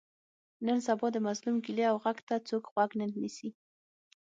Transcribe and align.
نن 0.65 0.77
سبا 0.87 1.07
د 1.13 1.17
مظلوم 1.27 1.55
ګیلې 1.65 1.85
او 1.91 1.97
غږ 2.03 2.17
ته 2.27 2.35
څوک 2.49 2.63
غوږ 2.73 2.91
نه 2.99 3.05
نیسي. 3.21 3.49